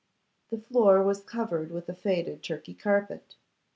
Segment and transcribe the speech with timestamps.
[0.49, 3.35] The floor was covered with a faded Turkey carpet.